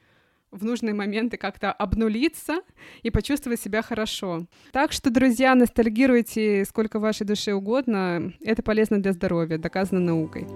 [0.51, 2.61] в нужные моменты как-то обнулиться
[3.03, 4.47] и почувствовать себя хорошо.
[4.71, 8.33] Так что, друзья, ностальгируйте сколько вашей душе угодно.
[8.41, 10.47] Это полезно для здоровья, доказано наукой.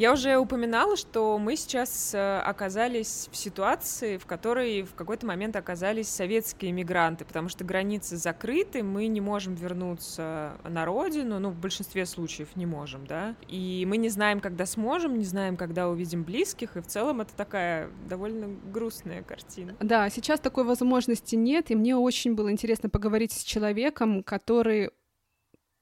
[0.00, 5.56] Я уже упоминала, что мы сейчас э, оказались в ситуации, в которой в какой-то момент
[5.56, 11.60] оказались советские мигранты, потому что границы закрыты, мы не можем вернуться на родину, ну, в
[11.60, 16.24] большинстве случаев не можем, да, и мы не знаем, когда сможем, не знаем, когда увидим
[16.24, 19.76] близких, и в целом это такая довольно грустная картина.
[19.80, 24.92] Да, сейчас такой возможности нет, и мне очень было интересно поговорить с человеком, который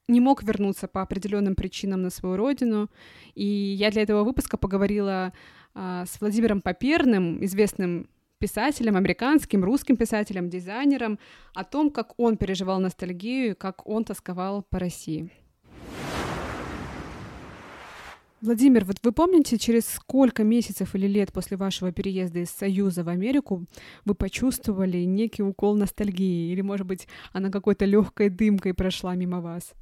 [0.09, 2.89] не мог вернуться по определенным причинам на свою родину.
[3.35, 5.33] И я для этого выпуска поговорила
[5.73, 11.19] а, с Владимиром Поперным, известным писателем, американским, русским писателем, дизайнером,
[11.53, 15.29] о том, как он переживал ностальгию как он тосковал по России.
[18.41, 23.09] Владимир, вот вы помните, через сколько месяцев или лет после вашего переезда из Союза в
[23.09, 23.65] Америку
[24.05, 26.49] вы почувствовали некий укол ностальгии?
[26.53, 29.73] Или, может быть, она какой-то легкой дымкой прошла мимо вас?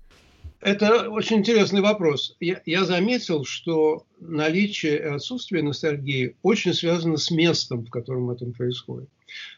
[0.59, 2.35] Это очень интересный вопрос.
[2.39, 8.47] Я, я заметил, что наличие и отсутствие ностальгии очень связано с местом, в котором это
[8.47, 9.07] происходит.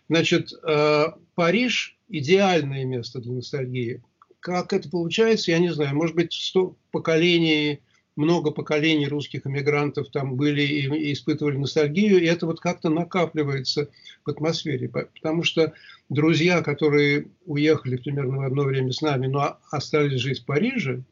[0.09, 4.01] Значит, э, Париж– идеальное место для ностальгии.
[4.41, 5.95] Как это получается, я не знаю.
[5.95, 7.79] Может быть, сто поколений,
[8.19, 13.89] много поколений русских эмигрантов там были и, и испытывали ностальгию, и это вот как-то накапливается
[14.25, 14.89] в атмосфере.
[14.89, 15.73] По- Потому что
[16.09, 21.03] друзья, которые уехали примерно в одно время с нами, но остались жить в Париже,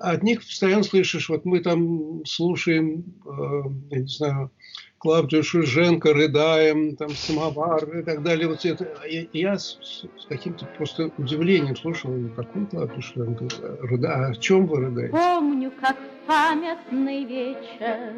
[0.00, 4.50] от них постоянно слышишь, вот мы там слушаем, э, я не знаю,
[4.98, 8.48] Клавдию Шульженко, рыдаем, там, самовар и так далее.
[8.48, 9.78] Вот это, я, я с,
[10.18, 13.48] с каким-то просто удивлением слушал, ну, какой Клавдию Шульженко,
[13.82, 15.12] рыда, а о чем вы рыдаете?
[15.12, 15.96] Помню, как
[16.26, 18.14] памятный вечер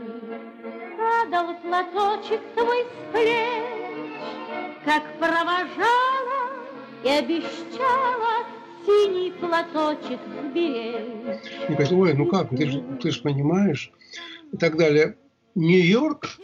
[0.96, 6.52] Падал платочек твой с плеч, Как провожала
[7.04, 8.57] и обещала
[8.88, 11.40] Синий платочек сберечь.
[11.68, 13.92] И говорит, ой, ну как, ты же, ты же понимаешь,
[14.52, 15.16] и так далее.
[15.54, 16.38] Нью-Йорк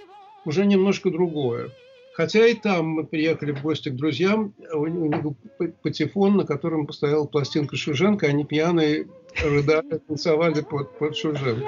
[0.44, 1.70] уже немножко другое.
[2.12, 5.36] Хотя и там мы приехали в гости к друзьям, у у них был
[5.82, 9.08] патефон, на котором постояла пластинка Шульженко, они пьяные
[9.42, 11.66] рыдали, танцевали под, под дорогой.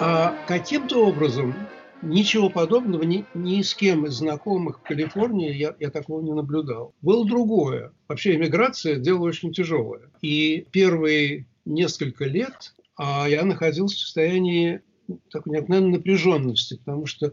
[0.00, 1.54] А каким-то образом
[2.02, 6.94] ничего подобного ни, ни с кем из знакомых в Калифорнии я, я такого не наблюдал.
[7.00, 7.92] Было другое.
[8.08, 10.10] Вообще иммиграция– дело очень тяжелое.
[10.20, 14.80] И первые несколько лет а, я находился в состоянии
[15.30, 17.32] такой необыкновенной напряженности, потому что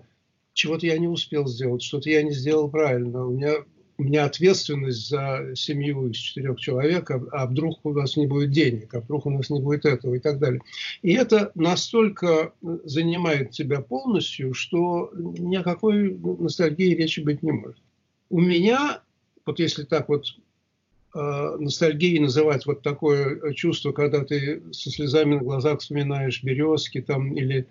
[0.54, 3.26] чего-то я не успел сделать, что-то я не сделал правильно.
[3.26, 3.56] У меня
[4.00, 8.52] у меня ответственность за семью из четырех человек, а, а вдруг у нас не будет
[8.52, 10.62] денег, а вдруг у нас не будет этого и так далее.
[11.02, 12.54] И это настолько
[12.86, 17.82] занимает тебя полностью, что ни о какой ностальгии речи быть не может.
[18.30, 19.02] У меня,
[19.46, 20.28] вот если так вот
[21.14, 27.34] э, ностальгией называть вот такое чувство, когда ты со слезами на глазах вспоминаешь березки там
[27.34, 27.68] или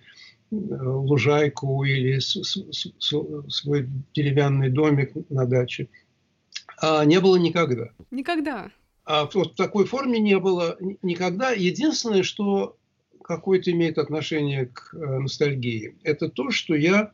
[0.51, 5.89] э, лужайку или свой деревянный домик на даче–
[6.83, 7.91] не было никогда.
[8.11, 8.71] Никогда.
[9.09, 11.53] А вот в такой форме не было никогда.
[11.53, 12.77] Единственное, что
[13.25, 17.13] какое-то имеет отношение к э, ностальгии, это то, что я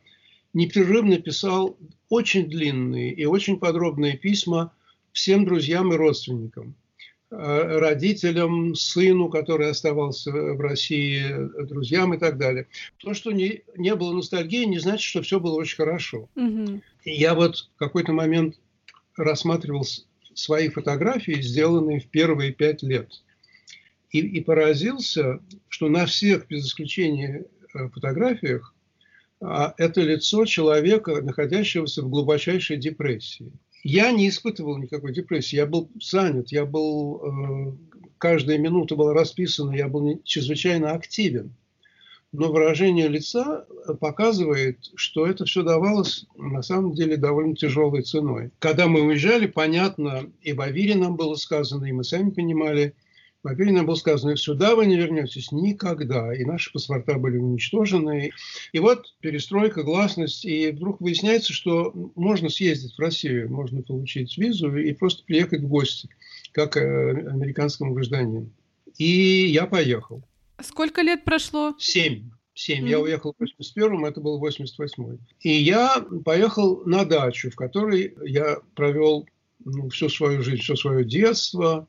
[0.53, 1.77] непрерывно писал
[2.09, 4.73] очень длинные и очень подробные письма
[5.13, 6.75] всем друзьям и родственникам
[7.31, 7.35] э,
[7.79, 11.23] родителям, сыну, который оставался в России,
[11.65, 12.67] друзьям и так далее.
[12.97, 16.27] То, что не, не было ностальгии, не значит, что все было очень хорошо.
[16.35, 16.81] Угу.
[17.05, 18.55] я вот в какой-то момент
[19.17, 19.85] рассматривал
[20.33, 23.09] свои фотографии, сделанные в первые пять лет.
[24.11, 28.73] И, и поразился, что на всех, без исключения э, фотографиях,
[29.41, 33.51] а, это лицо человека, находящегося в глубочайшей депрессии.
[33.83, 37.77] Я не испытывал никакой депрессии, я был занят, я был, э,
[38.17, 41.53] каждая минута была расписана, я был чрезвычайно активен
[42.37, 43.65] но выражение лица
[43.99, 48.51] показывает, что это все давалось на самом деле довольно тяжелой ценой.
[48.59, 52.93] Когда мы уезжали, понятно, и в Авире нам было сказано, и мы сами понимали,
[53.43, 58.31] в Авире нам было сказано, сюда вы не вернетесь никогда, и наши паспорта были уничтожены.
[58.73, 64.75] И вот перестройка, гласность, и вдруг выясняется, что можно съездить в Россию, можно получить визу
[64.75, 66.09] и просто приехать в гости,
[66.51, 68.49] как э, американскому гражданину.
[68.97, 70.23] И я поехал.
[70.61, 71.75] Сколько лет прошло?
[71.77, 72.31] Семь.
[72.53, 72.85] Семь.
[72.85, 72.89] Mm-hmm.
[72.89, 75.19] Я уехал в 81-м, это был 88-й.
[75.41, 79.27] И я поехал на дачу, в которой я провел
[79.63, 81.87] ну, всю свою жизнь, все свое детство.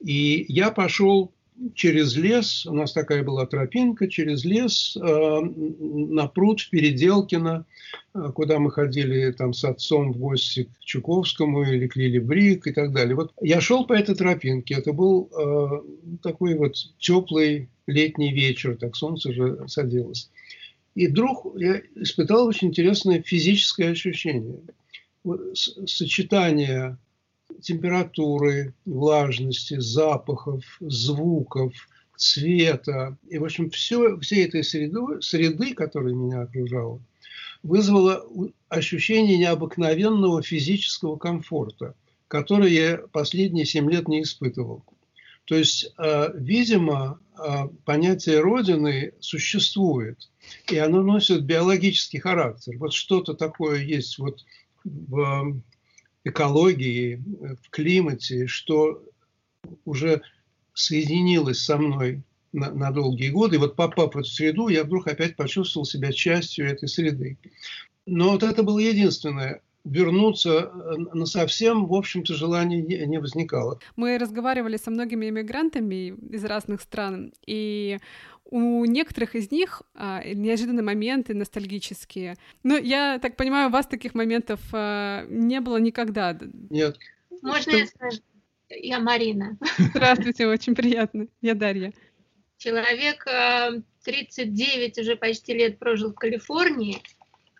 [0.00, 1.32] И я пошел
[1.74, 7.66] через лес, у нас такая была тропинка, через лес э, на пруд в Переделкино,
[8.14, 12.66] э, куда мы ходили там с отцом в гости к Чуковскому или к Лили Брик
[12.66, 13.14] и так далее.
[13.14, 18.96] Вот я шел по этой тропинке, это был э, такой вот теплый летний вечер, так
[18.96, 20.30] солнце же садилось.
[20.94, 24.58] И вдруг я испытал очень интересное физическое ощущение.
[25.54, 26.98] Сочетание
[27.60, 31.72] температуры, влажности, запахов, звуков,
[32.16, 33.16] цвета.
[33.28, 37.00] И, в общем, все, все этой среды, среды, которая меня окружала,
[37.62, 38.24] вызвало
[38.68, 41.94] ощущение необыкновенного физического комфорта,
[42.28, 44.84] который я последние семь лет не испытывал.
[45.44, 50.30] То есть, э, видимо, э, понятие Родины существует,
[50.70, 52.76] и оно носит биологический характер.
[52.78, 54.44] Вот что-то такое есть вот
[54.84, 55.60] в
[56.24, 57.22] экологии,
[57.62, 59.02] в климате, что
[59.84, 60.22] уже
[60.74, 63.56] соединилось со мной на, на долгие годы.
[63.56, 67.38] И вот попав в эту среду, я вдруг опять почувствовал себя частью этой среды.
[68.06, 73.80] Но вот это было единственное вернуться э, на совсем, в общем-то, желания не, не возникало.
[73.96, 77.98] Мы разговаривали со многими иммигрантами из разных стран, и
[78.44, 82.36] у некоторых из них а, неожиданные моменты ностальгические.
[82.62, 86.38] Но я так понимаю, у вас таких моментов а, не было никогда.
[86.70, 86.98] Нет.
[87.40, 87.76] Можно Что?
[87.76, 88.20] я скажу?
[88.68, 89.58] Я Марина.
[89.78, 91.26] Здравствуйте, очень приятно.
[91.40, 91.92] Я Дарья.
[92.58, 93.26] Человек
[94.04, 96.98] 39 уже почти лет прожил в Калифорнии,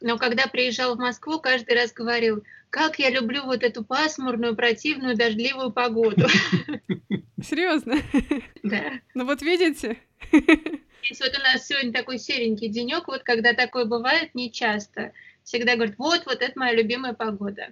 [0.03, 5.17] но когда приезжал в Москву, каждый раз говорил, как я люблю вот эту пасмурную, противную,
[5.17, 6.27] дождливую погоду.
[7.43, 7.97] Серьезно?
[8.63, 8.93] Да.
[9.15, 9.99] Ну вот видите?
[10.31, 15.13] Здесь вот у нас сегодня такой серенький денек, вот когда такое бывает, не часто.
[15.45, 17.69] Всегда говорят, вот, вот это моя любимая погода.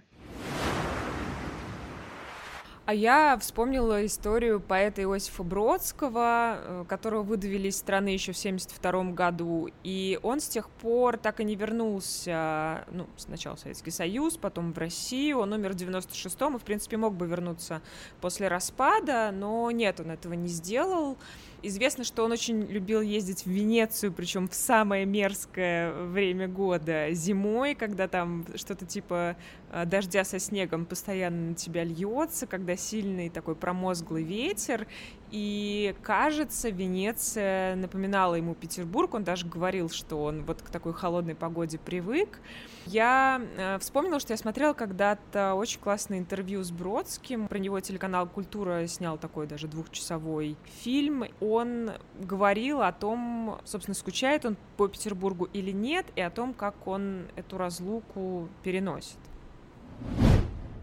[2.86, 9.12] А я вспомнила историю поэта Иосифа Бродского, э, которого выдавили из страны еще в 1972
[9.12, 14.36] году, и он с тех пор так и не вернулся, ну, сначала в Советский Союз,
[14.36, 17.80] потом в Россию, он умер в 96-м и, в принципе, мог бы вернуться
[18.20, 21.16] после распада, но нет, он этого не сделал,
[21.62, 27.74] Известно, что он очень любил ездить в Венецию, причем в самое мерзкое время года, зимой,
[27.74, 29.36] когда там что-то типа
[29.70, 34.86] э, дождя со снегом постоянно на тебя льется, когда сильный такой промозглый ветер,
[35.30, 39.14] и, кажется, Венеция напоминала ему Петербург.
[39.14, 42.40] Он даже говорил, что он вот к такой холодной погоде привык.
[42.86, 47.46] Я э, вспомнила, что я смотрела когда-то очень классное интервью с Бродским.
[47.46, 51.24] Про него телеканал «Культура» снял такой даже двухчасовой фильм.
[51.40, 56.88] Он говорил о том, собственно, скучает он по Петербургу или нет, и о том, как
[56.88, 59.18] он эту разлуку переносит.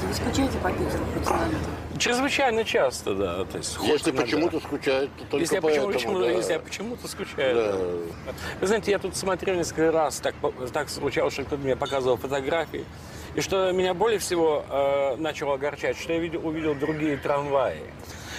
[0.08, 1.58] Вы скучаете по Питеру пациенты?
[1.98, 3.46] Чрезвычайно часто, да.
[3.46, 4.22] То есть Если хоть иногда.
[4.22, 5.92] почему-то скучает, то только если я, поэтому.
[5.92, 6.30] почему, да.
[6.30, 7.56] если я почему-то скучаю.
[7.56, 7.72] Да.
[7.74, 8.34] да.
[8.62, 10.36] Вы знаете, я тут смотрел несколько раз, так,
[10.72, 12.86] так случалось, что кто-то мне показывал фотографии.
[13.36, 17.82] И что меня более всего э, начало огорчать, что я видел, увидел другие трамваи.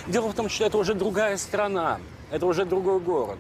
[0.07, 2.01] Дело в том, что это уже другая страна,
[2.31, 3.39] это уже другой город.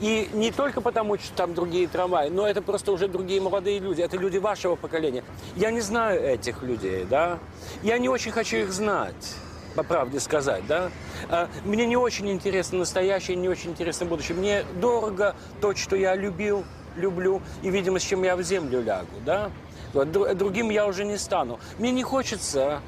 [0.00, 4.02] И не только потому, что там другие трамваи, но это просто уже другие молодые люди.
[4.02, 5.24] Это люди вашего поколения.
[5.56, 7.38] Я не знаю этих людей, да.
[7.82, 9.34] Я не очень хочу их знать,
[9.74, 10.90] по правде сказать, да.
[11.30, 14.36] А, Мне не очень интересно настоящее, не очень интересно будущее.
[14.36, 16.64] Мне дорого то, что я любил,
[16.96, 19.50] люблю, и, видимо, с чем я в землю лягу, да.
[19.94, 21.58] Другим я уже не стану.
[21.78, 22.82] Мне не хочется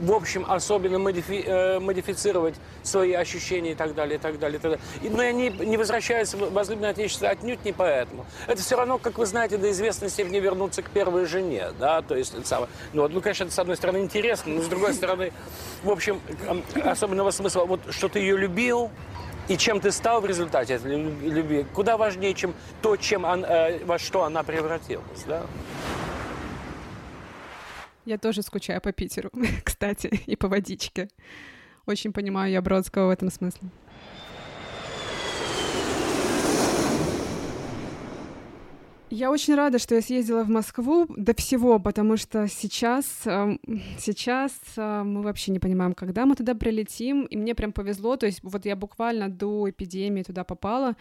[0.00, 4.60] в общем, особенно модифи- э, модифицировать свои ощущения и так далее, и так далее, и
[4.60, 4.86] так далее.
[5.02, 8.24] И- но они не возвращаются в возлюбленное отечество отнюдь не поэтому.
[8.46, 12.16] Это все равно, как вы знаете, до известной степени вернуться к первой жене, да, то
[12.16, 12.70] есть это самое.
[12.92, 15.32] Ну, ну, конечно, это с одной стороны интересно, но с другой стороны,
[15.84, 16.20] в общем,
[16.84, 18.90] особенного смысла, вот что ты ее любил,
[19.48, 23.44] и чем ты стал в результате этой лю- любви, куда важнее, чем то, чем он-
[23.44, 25.42] э, во что она превратилась, да.
[28.10, 29.30] Я тоже скучаю по Питеру,
[29.64, 31.08] кстати, и по водичке.
[31.86, 33.68] Очень понимаю я Бродского в этом смысле.
[39.10, 43.60] Я очень рада, что я съездила в Москву до всего, потому что сейчас, эм,
[43.98, 48.26] сейчас э, мы вообще не понимаем, когда мы туда прилетим, и мне прям повезло, то
[48.26, 50.96] есть вот я буквально до эпидемии туда попала,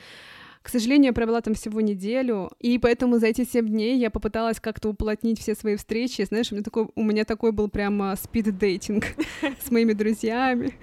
[0.62, 4.60] к сожалению, я провела там всего неделю, и поэтому за эти семь дней я попыталась
[4.60, 6.22] как-то уплотнить все свои встречи.
[6.24, 9.06] Знаешь, у меня такой, у меня такой был прямо спид-дейтинг
[9.66, 10.74] с моими друзьями.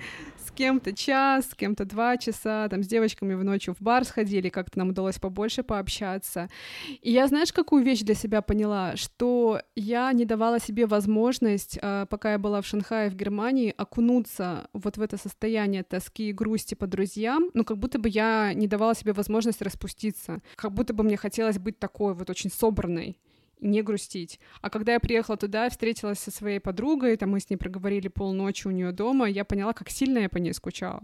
[0.57, 4.79] Кем-то час, с кем-то два часа, там с девочками в ночью в бар сходили, как-то
[4.79, 6.49] нам удалось побольше пообщаться.
[7.03, 12.07] И я, знаешь, какую вещь для себя поняла, что я не давала себе возможность, а,
[12.07, 16.75] пока я была в Шанхае, в Германии, окунуться вот в это состояние тоски и грусти
[16.75, 21.05] по друзьям, ну, как будто бы я не давала себе возможность распуститься, как будто бы
[21.05, 23.19] мне хотелось быть такой вот очень собранной
[23.61, 24.41] не грустить.
[24.61, 28.67] А когда я приехала туда, встретилась со своей подругой, там мы с ней проговорили полночи
[28.67, 31.03] у нее дома, я поняла, как сильно я по ней скучала.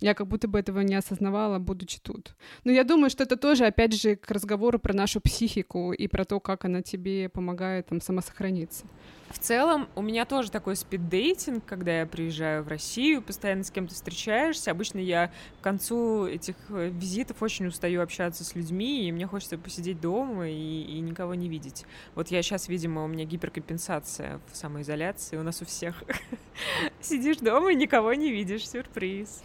[0.00, 2.36] Я как будто бы этого не осознавала, будучи тут.
[2.64, 6.24] Но я думаю, что это тоже, опять же, к разговору про нашу психику и про
[6.24, 8.86] то, как она тебе помогает там самосохраниться.
[9.30, 13.94] В целом, у меня тоже такой спиддейтинг, когда я приезжаю в Россию, постоянно с кем-то
[13.94, 14.70] встречаешься.
[14.70, 19.58] Обычно я к концу этих э, визитов очень устаю общаться с людьми, и мне хочется
[19.58, 21.84] посидеть дома и, и никого не видеть.
[22.14, 26.04] Вот я сейчас, видимо, у меня гиперкомпенсация в самоизоляции, у нас у всех.
[27.00, 29.42] Сидишь дома и никого не видишь, сюрприз.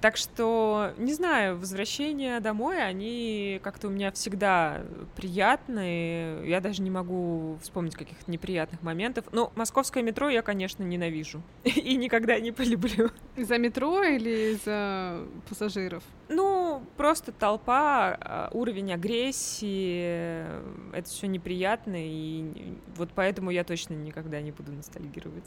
[0.00, 4.82] Так что, не знаю, возвращения домой, они как-то у меня всегда
[5.16, 6.48] приятные.
[6.48, 9.24] Я даже не могу вспомнить каких-то неприятных моментов.
[9.32, 11.42] Но московское метро я, конечно, ненавижу.
[11.64, 13.10] И никогда не полюблю.
[13.36, 16.02] Из-за метро или из-за пассажиров?
[16.28, 20.44] Ну, просто толпа, а, уровень агрессии,
[20.92, 25.44] это все неприятно, и вот поэтому я точно никогда не буду ностальгировать.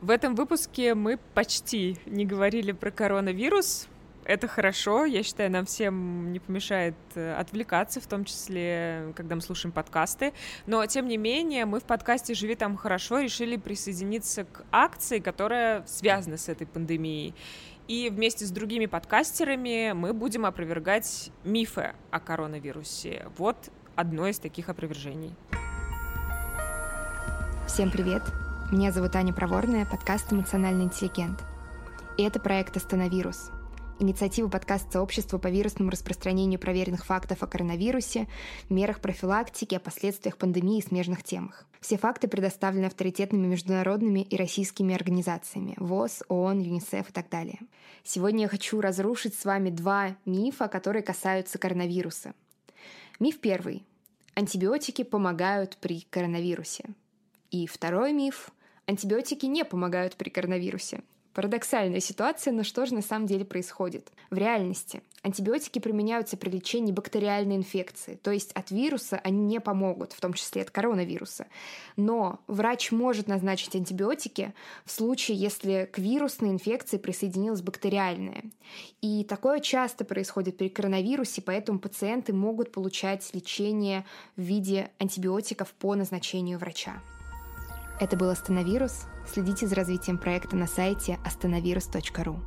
[0.00, 3.88] В этом выпуске мы почти не говорили про коронавирус.
[4.24, 9.40] Это хорошо, я считаю, нам всем не помешает э, отвлекаться, в том числе, когда мы
[9.40, 10.32] слушаем подкасты.
[10.66, 15.86] Но, тем не менее, мы в подкасте «Живи там хорошо» решили присоединиться к акции, которая
[15.86, 17.34] связана с этой пандемией.
[17.86, 23.28] И вместе с другими подкастерами мы будем опровергать мифы о коронавирусе.
[23.38, 25.36] Вот одно из таких опровержений.
[27.68, 28.45] Всем привет!
[28.72, 31.44] Меня зовут Аня Проворная, подкаст «Эмоциональный интеллигент».
[32.18, 33.52] И это проект «Остановирус».
[34.00, 38.26] Инициатива подкаст сообщества по вирусному распространению проверенных фактов о коронавирусе,
[38.68, 41.64] мерах профилактики, о последствиях пандемии и смежных темах.
[41.80, 47.60] Все факты предоставлены авторитетными международными и российскими организациями ВОЗ, ООН, ЮНИСЕФ и так далее.
[48.02, 52.34] Сегодня я хочу разрушить с вами два мифа, которые касаются коронавируса.
[53.20, 53.84] Миф первый.
[54.34, 56.84] Антибиотики помогают при коронавирусе.
[57.52, 58.50] И второй миф.
[58.86, 61.02] Антибиотики не помогают при коронавирусе.
[61.36, 64.10] Парадоксальная ситуация, но что же на самом деле происходит?
[64.30, 70.14] В реальности антибиотики применяются при лечении бактериальной инфекции, то есть от вируса они не помогут,
[70.14, 71.46] в том числе от коронавируса.
[71.96, 74.54] Но врач может назначить антибиотики
[74.86, 78.44] в случае, если к вирусной инфекции присоединилась бактериальная.
[79.02, 84.06] И такое часто происходит при коронавирусе, поэтому пациенты могут получать лечение
[84.36, 87.02] в виде антибиотиков по назначению врача.
[87.98, 89.06] Это был «Остановирус».
[89.26, 92.40] Следите за развитием проекта на сайте остановирус.ру.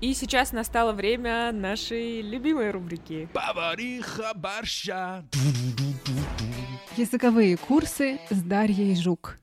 [0.00, 3.28] И сейчас настало время нашей любимой рубрики.
[3.32, 5.24] Повариха борща.
[6.96, 9.38] Языковые курсы с Дарьей Жук.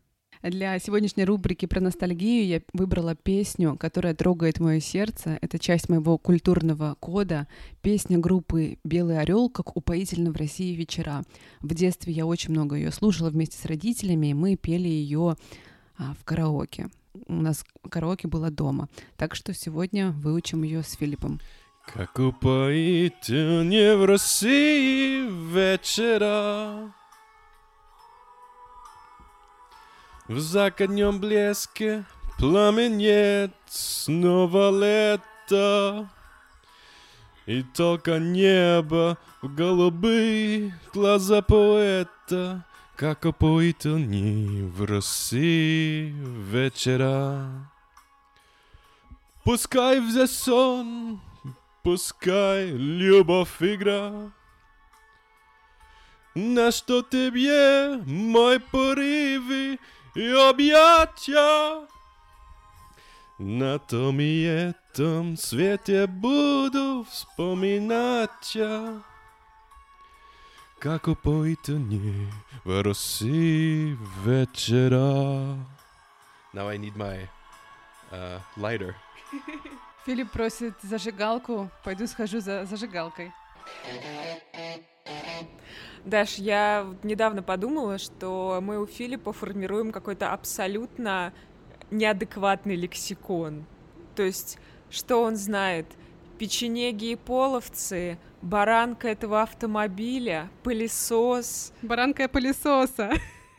[0.45, 5.39] Для сегодняшней рубрики про ностальгию я выбрала песню, которая трогает мое сердце.
[5.41, 7.47] Это часть моего культурного кода.
[7.81, 11.23] Песня группы «Белый орел», как упоительно в России вечера.
[11.61, 15.35] В детстве я очень много ее слушала вместе с родителями, и мы пели ее
[15.97, 16.89] а, в караоке.
[17.25, 18.87] У нас караоке было дома.
[19.17, 21.39] Так что сегодня выучим ее с Филиппом.
[21.91, 26.93] Как упоительнее в России вечера
[30.27, 32.03] В закатнем блеске
[32.39, 36.09] пламенеет снова лето
[37.45, 42.65] И только небо в голубые глаза поэта
[42.95, 46.15] Как упоительнее в России
[46.51, 47.69] вечера
[49.43, 51.21] Пускай в сон,
[51.83, 54.31] пускай любовь игра
[56.33, 59.77] На что тебе мой порывы
[60.15, 61.87] и объятия
[63.37, 69.01] На том и этом свете буду вспоминать я
[70.79, 72.31] Как упоительнее
[72.63, 75.57] в России вечера
[76.53, 77.27] Now I need my
[78.11, 78.95] uh, lighter.
[80.05, 81.69] Филипп просит зажигалку.
[81.83, 83.33] Пойду схожу за зажигалкой.
[86.05, 91.33] Даш, я недавно подумала, что мы у Филиппа формируем какой-то абсолютно
[91.89, 93.65] неадекватный лексикон.
[94.15, 94.59] То есть,
[94.91, 95.87] что он знает?
[96.37, 101.73] Печенеги и половцы, баранка этого автомобиля, пылесос.
[101.81, 103.13] Баранка пылесоса.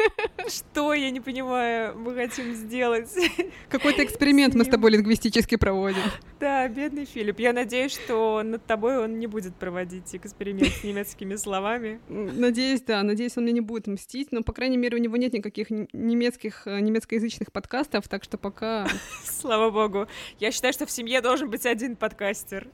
[0.49, 3.11] Что, я не понимаю, мы хотим сделать?
[3.69, 6.03] Какой-то эксперимент мы с тобой лингвистически проводим.
[6.39, 7.41] Да, бедный Филипп.
[7.41, 11.99] Я надеюсь, что над тобой он не будет проводить эксперимент с немецкими словами.
[12.11, 15.33] Надеюсь, да, надеюсь, он мне не будет мстить, но, по крайней мере, у него нет
[15.33, 18.87] никаких немецких, э, немецкоязычных подкастов, так что пока...
[19.25, 20.09] Слава богу.
[20.39, 22.69] Я считаю, что в семье должен быть один подкастер.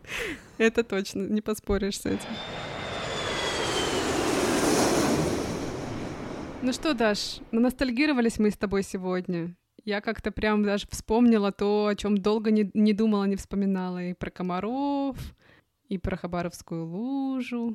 [0.59, 2.29] Это точно, не поспоришь с этим.
[6.65, 9.57] Ну что, Даш, ностальгировались мы с тобой сегодня.
[9.85, 14.01] Я как-то прям даже вспомнила то, о чем долго не, не думала, не вспоминала.
[14.05, 15.17] И про комаров,
[15.89, 17.75] и про Хабаровскую лужу.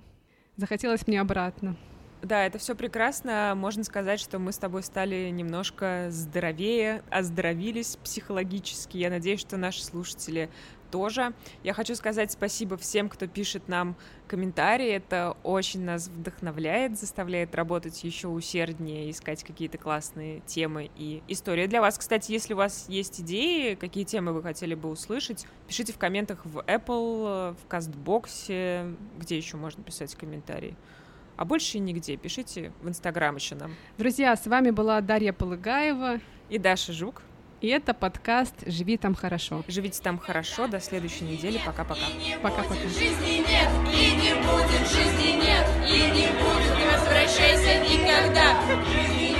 [0.56, 1.76] Захотелось мне обратно.
[2.22, 3.54] Да, это все прекрасно.
[3.58, 8.96] Можно сказать, что мы с тобой стали немножко здоровее, оздоровились психологически.
[8.96, 10.50] Я надеюсь, что наши слушатели
[10.90, 11.34] тоже.
[11.64, 13.96] Я хочу сказать спасибо всем, кто пишет нам
[14.28, 14.90] комментарии.
[14.90, 21.82] Это очень нас вдохновляет, заставляет работать еще усерднее, искать какие-то классные темы и истории для
[21.82, 21.98] вас.
[21.98, 26.46] Кстати, если у вас есть идеи, какие темы вы хотели бы услышать, пишите в комментах
[26.46, 30.76] в Apple, в Кастбоксе, где еще можно писать комментарии.
[31.38, 32.18] А больше нигде.
[32.18, 33.76] Пишите в Инстаграм еще нам.
[33.98, 36.20] Друзья, с вами была Дарья Полыгаева
[36.50, 37.22] и Даша Жук.
[37.60, 39.64] И это подкаст «Живи там хорошо».
[39.68, 40.68] Живите там хорошо.
[40.68, 41.60] До следующей недели.
[41.66, 42.02] Пока-пока.
[42.44, 42.76] Пока-пока.
[42.76, 48.62] Жизни нет, и не будет, жизни нет, и не будет, не возвращайся никогда.
[48.92, 49.37] Жизни